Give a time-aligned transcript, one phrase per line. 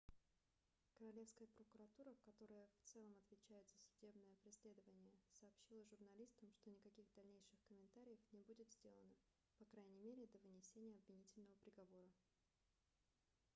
[0.97, 8.17] королевская прокуратура которая в целом отвечает за судебное преследование сообщила журналистам что никаких дальнейших комментариев
[8.31, 9.13] не будет сделано
[9.59, 12.15] по крайней мере до вынесения обвинительного приговора